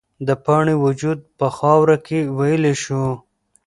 د 0.27 0.29
پاڼې 0.45 0.75
وجود 0.85 1.19
په 1.39 1.47
خاوره 1.57 1.97
کې 2.05 2.19
ویلې 2.37 2.73
شو. 2.83 3.05